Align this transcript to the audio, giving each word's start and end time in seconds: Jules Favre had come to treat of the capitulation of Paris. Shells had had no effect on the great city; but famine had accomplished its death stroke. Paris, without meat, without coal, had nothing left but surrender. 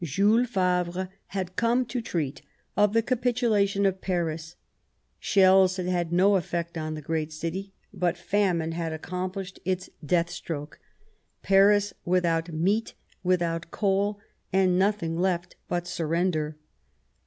Jules 0.03 0.49
Favre 0.49 1.09
had 1.27 1.55
come 1.55 1.85
to 1.85 2.01
treat 2.01 2.41
of 2.75 2.93
the 2.93 3.03
capitulation 3.03 3.85
of 3.85 4.01
Paris. 4.01 4.55
Shells 5.19 5.77
had 5.77 5.85
had 5.85 6.11
no 6.11 6.37
effect 6.37 6.75
on 6.75 6.95
the 6.95 7.03
great 7.03 7.31
city; 7.31 7.71
but 7.93 8.17
famine 8.17 8.71
had 8.71 8.93
accomplished 8.93 9.59
its 9.63 9.91
death 10.03 10.31
stroke. 10.31 10.79
Paris, 11.43 11.93
without 12.03 12.51
meat, 12.51 12.95
without 13.21 13.69
coal, 13.69 14.19
had 14.51 14.69
nothing 14.69 15.19
left 15.19 15.55
but 15.67 15.85
surrender. 15.85 16.57